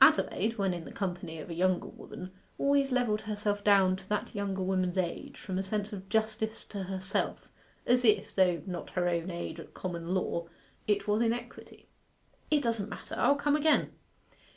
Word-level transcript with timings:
Adelaide, 0.00 0.58
when 0.58 0.72
in 0.72 0.84
the 0.84 0.92
company 0.92 1.40
of 1.40 1.50
a 1.50 1.54
younger 1.54 1.88
woman, 1.88 2.30
always 2.56 2.92
levelled 2.92 3.22
herself 3.22 3.64
down 3.64 3.96
to 3.96 4.08
that 4.08 4.32
younger 4.32 4.62
woman's 4.62 4.96
age 4.96 5.36
from 5.36 5.58
a 5.58 5.62
sense 5.64 5.92
of 5.92 6.08
justice 6.08 6.64
to 6.64 6.84
herself 6.84 7.48
as 7.84 8.04
if, 8.04 8.32
though 8.32 8.62
not 8.64 8.90
her 8.90 9.08
own 9.08 9.28
age 9.28 9.58
at 9.58 9.74
common 9.74 10.14
law, 10.14 10.46
it 10.86 11.08
was 11.08 11.20
in 11.20 11.32
equity. 11.32 11.88
'It 12.48 12.62
doesn't 12.62 12.88
matter. 12.88 13.16
I'll 13.18 13.34
come 13.34 13.56
again. 13.56 13.90